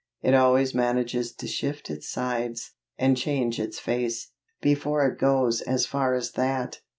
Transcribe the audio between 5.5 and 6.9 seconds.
as far as that.